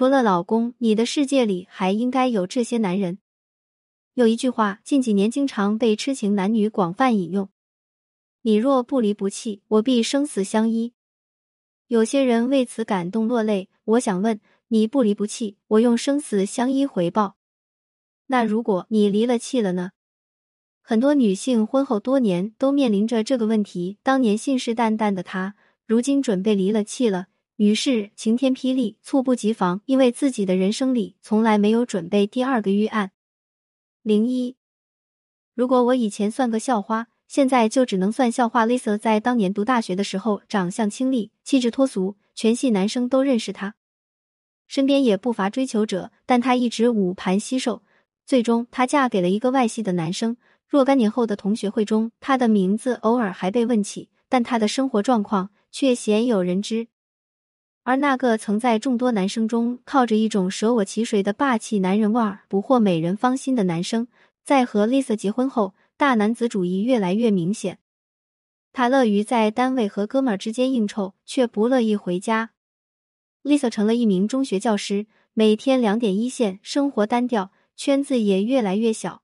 [0.00, 3.18] 除了老公，你的世界里还应该有这些男人。
[4.14, 7.50] 有一句话，近几年经常被痴情男女广泛引用
[8.40, 10.94] ：“你若不离不弃，我必生死相依。”
[11.88, 13.68] 有些人为此感动落泪。
[13.84, 17.36] 我想问：你不离不弃，我用生死相依回报。
[18.28, 19.90] 那如果你离了弃了呢？
[20.80, 23.98] 很多女性婚后多年都面临着这个问题。
[24.02, 25.56] 当年信誓旦旦的她，
[25.86, 27.26] 如今准备离了弃了，
[27.60, 33.10] 于是晴天霹雳，猝不及防，因为自己的人生里从来没有准备第二个预案。
[34.02, 34.56] 零一，
[35.54, 38.66] 如果我以前算个校花，现在就只能算校花。
[38.66, 43.74] Lisa 在当年读大学的时候，长相清丽，气质脱俗，全系男生都认识她，
[44.66, 47.82] 身边也不乏追求者，但她一直五盘西售，
[48.24, 50.38] 最终她嫁给了一个外系的男生。
[50.66, 56.88] 若干年后的同学会中，她的名字偶尔还被问起，但她的生活状况却鲜有人知。
[57.82, 64.06] 而那个曾在众多男生中靠着一种舍我其谁的霸气男人味儿捕获美人芳心的男生，
[64.44, 67.78] 在和 Lisa 结婚后，大男子主义越来越明显。
[68.72, 72.50] 他乐于在单位和哥们儿之间应酬，却不乐意回家。
[73.42, 79.22] Lisa 成了一名中学教师，每天两点一线，生活单调，圈子也越来越小。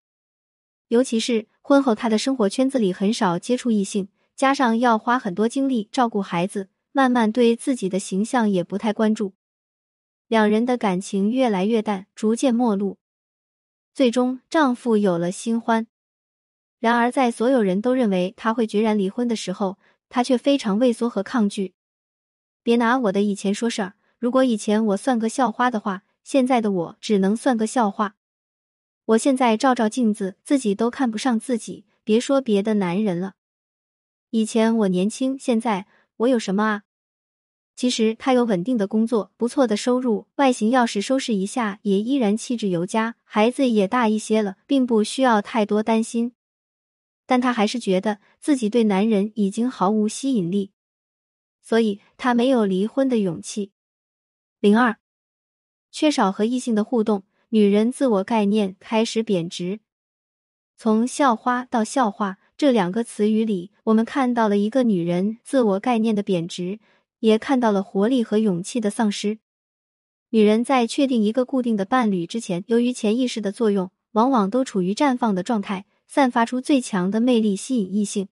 [0.89, 6.71] 尤其是婚后，他的生活圈子里很少接触异性，加上要花很多精力照顾孩子。
[6.97, 9.35] 慢慢对自己的形象也不太关注，
[10.29, 12.97] 两人的感情越来越淡，逐渐陌路。
[13.93, 15.87] 最终，丈夫有了新欢。
[16.79, 21.75] 然而，在所有人都认为他会决然离婚的时候，他却非常畏缩和抗拒。
[22.63, 28.17] 别拿我的以前说事儿，如果以前我算个校花的话，现在的我只能算个笑话。
[29.05, 33.35] 我现在照照镜子，自己都看不上自己，别说别的男人了。
[34.31, 35.87] 以前我年轻，现在
[36.17, 36.83] 我有什么啊？
[37.77, 43.17] 其实他有稳定的工作，不错的收入，外形要是收拾一下，也依然气质尤佳。
[43.23, 46.33] 孩子也大一些了，并不需要太多担心。
[47.27, 50.71] 但他还是觉得自己对男人已经毫无吸引力，
[51.61, 53.73] 所以他没有离婚的勇气。
[54.59, 54.97] 零二，
[55.91, 59.81] 缺少和异性的互动，女人自我概念开始贬值。
[60.79, 66.79] 从校花到校话这两个词语里，我们看到了一个女人自我概念的贬值。
[67.27, 69.41] 也看到了活力和勇气的丧失。
[70.31, 78.29] 女人在确定一个固定的伴侣之前，由于潜意识的作用，往往都处于绽放的状态，散发出最强的魅力，吸引异性。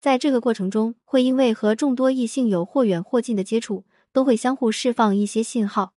[0.00, 5.94] 在这个过程中，会因为和众多异性有或远或近的接触，都会相互释放一些信号。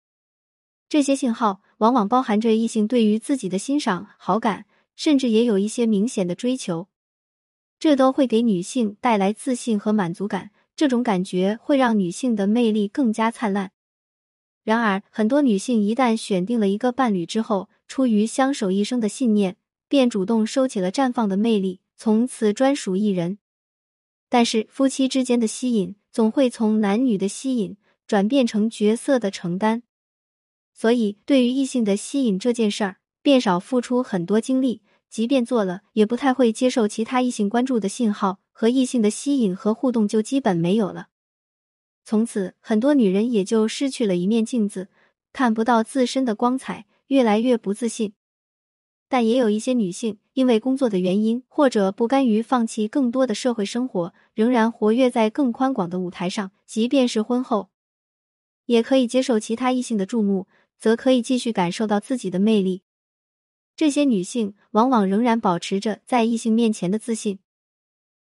[0.88, 4.66] 这些信号往往包含着异性对于自己的欣赏、好感，
[4.96, 6.88] 甚至也有一些明显的追求。
[7.78, 10.50] 这都会给女性带来自信和满足感。
[10.79, 13.73] 这种感觉会让女性的魅力更加灿烂。
[14.63, 19.57] 然而，很多女性一旦选定了一个伴侣之后，出于相守一生的信念，
[19.90, 23.40] 便主动收起了绽放的魅力，从此专属一人。
[24.29, 27.75] 但是，夫妻之间的吸引总会从男女的吸引
[28.07, 29.84] 转变成角色的承担，
[30.73, 34.81] 所以对于异性的吸引这件事儿，便少付出很多精力。
[35.09, 38.40] 即便做了，也不太会接受其他异性关注的信号。
[38.52, 41.08] 和异性的吸引和互动就基本没有了，
[42.03, 44.90] 从此很多女人也就失去了一面镜子，
[45.31, 48.12] 看不到自身的光彩，越来越不自信。
[49.08, 56.52] 但也有一些女性因为工作的原因，或者不甘于放弃更多的社会生活，仍然活跃在更宽广的舞台上。
[56.66, 57.70] 即便是婚后，
[58.66, 62.81] 也可以接受其他异性的注目，则可以继续感受到自己的魅力。
[63.79, 67.40] 这些女性往往仍然保持着在异性面前的自信。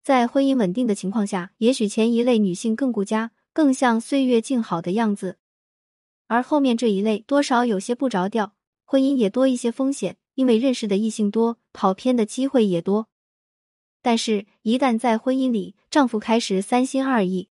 [0.01, 5.39] 在婚姻稳定的情况下，也许前一类女性更顾家，更像岁月静好的样子，
[6.29, 13.09] 而后面这一类多少有些不着调，婚姻也多一些风险，因为认识的异性多，跑偏的机会也多。
[14.01, 17.49] 但是，一旦在婚姻里，丈夫开始三心二意，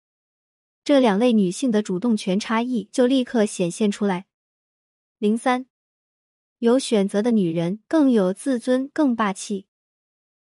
[0.84, 4.28] 这两类女性的主动权差异就立刻显现出来。
[5.18, 5.66] 零三，
[6.60, 9.68] 有选择的女人更有自尊，更霸气。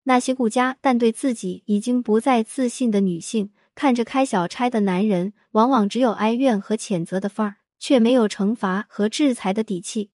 [0.05, 10.11] 那些顾家但对自己已经不再自信的女性，看着开小差的男人，往往只有哀怨和谴责的范儿，却没有惩罚和制裁的底气，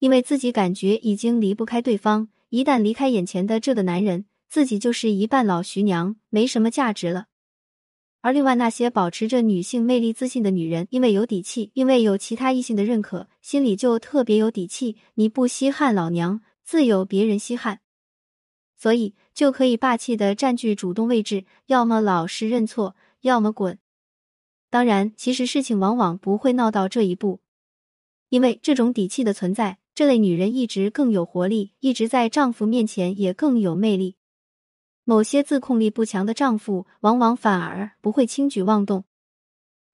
[0.00, 2.28] 因为自己感觉已经离不开对方。
[2.48, 7.26] 一旦离开眼前的这个男人，自己就是一半老徐娘，没什么价值了。
[8.28, 14.98] 而另外那些保持着女性魅力自信的女人，因为有底气，因为有其他异性的认可，心里就特别有底气。
[15.14, 17.80] 你不稀罕老娘，自有别人稀罕。
[18.76, 23.78] 所以就可以霸气的占据主动位置，要么老实认错，要么滚。
[24.68, 27.40] 当然，其实事情往往不会闹到这一步。
[28.28, 34.16] 因为这种底气的存在，这类女人一直更有活力，一直在丈夫面前也更有魅力。
[35.08, 39.04] 某些自控力不强的丈夫，往往反而不会轻举妄动。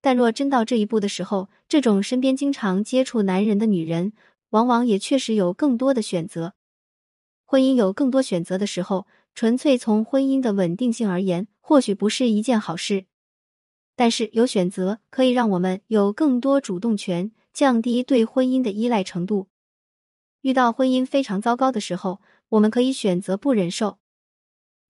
[0.00, 4.12] 但若真到这一步的时候，这种身边经常接触男人的女人，
[4.50, 6.54] 往往也确实有更多的选择。
[7.44, 9.06] 婚姻有更多选择的时候，
[9.36, 13.04] 纯粹从婚姻的稳定性而言，或许不是一件好事。
[13.94, 19.46] 但是有选择可以让我们有更多主动权，降低对婚姻的依赖程度。
[20.40, 23.98] 遇到婚姻非常糟糕的时候，我们可以选择不忍受。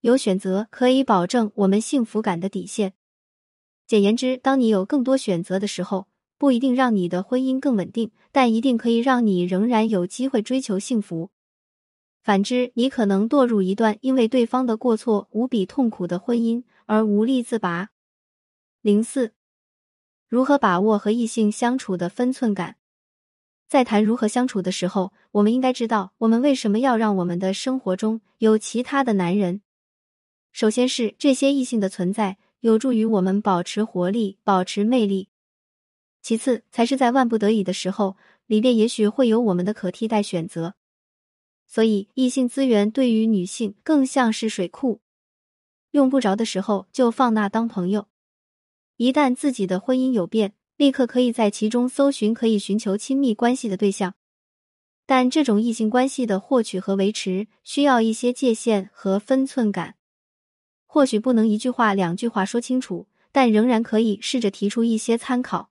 [0.05, 2.93] 有选择可以保证我们幸福感的底线。
[3.87, 11.31] 简言之，当你有更多选择的时候，不一定让你的婚姻更稳定，但一定可以让你仍然有机会追求幸福。
[12.23, 17.89] 反之，你可能堕入一段因为对方的过错无比痛苦的婚姻而无力自拔。
[18.83, 19.33] 零四，
[20.29, 22.77] 如何把握和异性相处的分寸感？
[23.67, 29.62] 在谈如何相处的时候，我们应该知道我们为什么要让我们的生活中有其他的男人。
[30.55, 35.29] 首先是这些异性的存在有助于我们保持活力、保持魅力。
[36.23, 38.17] 其次才是在万不得已的时候，
[38.47, 40.77] 里边也许会有我们的可替代选择。
[41.67, 45.01] 所以，异性资源对于女性更像是水库，
[45.91, 48.06] 用不着的时候就放那当朋友。
[48.97, 54.15] 一旦自己的婚姻有变，立刻可以在其中搜寻可以寻求亲密关系的对象。
[55.05, 59.97] 但这种异性关系的获取和维持，需要一些界限和分寸感。
[60.94, 65.70] 或许不能一句话、两句话说清楚，但仍然可以试着提出一些参考。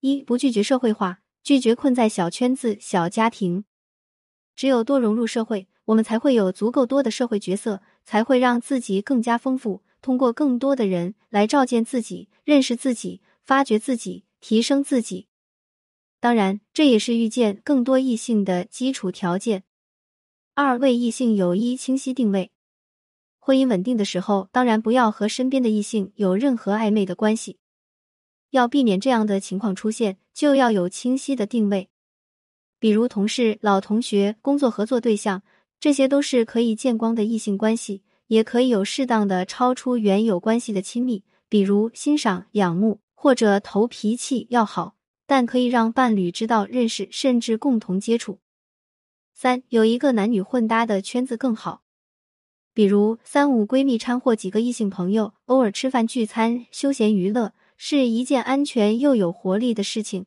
[0.00, 3.66] 一、不拒绝社会化，拒绝困在小圈子、小家庭。
[4.56, 9.82] 只有多融入社会，我们才会有足够多的社会角色，才会让自己更加丰富。
[10.00, 15.26] 通过更多的人来照见自己、认识自己、发掘自己、提升自己。
[16.20, 19.64] 当然，这也是遇见更多异性的基础条件。
[20.54, 22.50] 二、为异性有一清晰定位。
[23.44, 27.58] 婚姻稳定的时候，当然不要和身边的异性有任何暧昧的关系。
[28.50, 31.88] 要避免这样的情况出现，就要有清晰的定位。
[32.78, 35.42] 比如同事、老同学、工作合作对象，
[35.80, 44.94] 这些都是可以见光的异性关系，也可以有适当的超出原有关系的亲密，比如欣赏、仰慕或者投脾气要好，
[45.26, 48.38] 但可以让伴侣知道、认识，甚至共同接触。
[49.34, 51.82] 三，有一个男女混搭的圈子更好。
[52.74, 60.26] 比如三五闺蜜掺和几个异性朋友，偶尔吃饭聚餐、休闲娱乐，是一件安全又有活力的事情。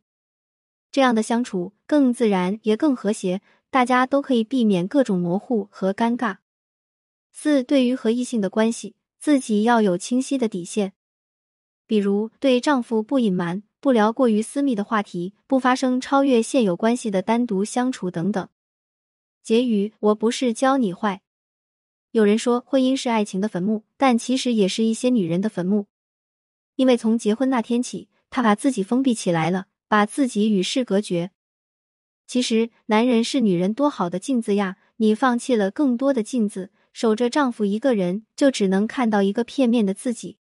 [0.92, 6.38] 这样的相处更自然，也更和谐，大家都可以避免各种模糊和尴尬。
[7.34, 10.94] 四，对于和异性的关系，自己要有清晰的底线，
[11.88, 18.48] 比如对丈夫不隐瞒，不聊过于私密的话题，不发生超越现有关系的单独相处等等。
[19.44, 21.24] 结语：我不是教你坏。
[22.16, 25.88] 有人说婚姻是爱情的坟墓，但其实也是一些女人的坟墓，
[26.78, 31.32] 因为从结婚那天起，她把自己封闭起来了，把自己与世隔绝。
[32.26, 34.78] 其实，男人是女人多好的镜子呀！
[34.96, 40.38] 你放弃了更多的镜子，守着丈夫一个人，就只能看到一个片面的自己，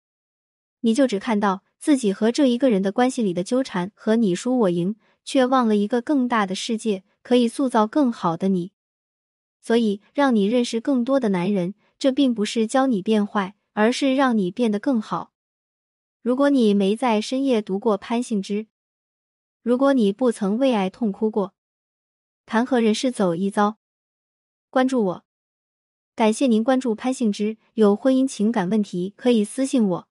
[0.80, 8.72] 你就只看到自己和这一个人的关系里的纠缠和你输我赢，却忘了一个更大的世界可以塑造更好的你。
[9.70, 15.32] 所以，让你认识更多的男人，这并不是教你变坏，而是让你变得更好。
[16.24, 18.66] 如果你没在深夜读过潘幸之，
[19.62, 21.54] 如果你不曾为爱痛哭过，
[22.48, 23.78] 谈何人世走一遭？
[24.72, 25.26] 关注我，
[26.16, 27.58] 感谢您关注潘幸之。
[27.76, 30.09] 有婚姻情感问题可以私信我。